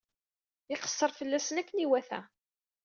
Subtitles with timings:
[0.73, 2.19] Iqeṣṣer fell-asen akken iwata.